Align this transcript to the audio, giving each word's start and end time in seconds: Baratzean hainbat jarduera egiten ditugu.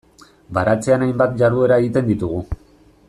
Baratzean 0.57 1.05
hainbat 1.07 1.37
jarduera 1.43 1.77
egiten 1.85 2.09
ditugu. 2.09 2.41